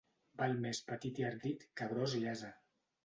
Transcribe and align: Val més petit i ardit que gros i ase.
Val 0.41 0.53
més 0.63 0.79
petit 0.87 1.21
i 1.23 1.27
ardit 1.29 1.67
que 1.81 1.93
gros 1.93 2.17
i 2.21 2.25
ase. 2.33 2.51